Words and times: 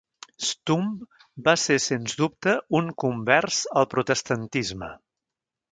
Stumpp 0.45 1.19
va 1.49 1.53
ser 1.65 1.77
sens 1.85 2.17
dubte 2.23 2.57
un 2.81 2.91
convers 3.05 3.63
al 3.83 3.91
protestantisme. 3.95 4.93